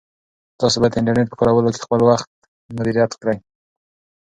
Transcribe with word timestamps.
تاسو 0.59 0.75
باید 0.81 0.91
د 0.93 0.97
انټرنیټ 0.99 1.27
په 1.31 1.37
کارولو 1.39 1.71
کې 1.73 1.83
خپل 1.85 1.99
وخت 2.09 2.29
مدیریت 2.77 3.11
کړئ. 3.21 3.37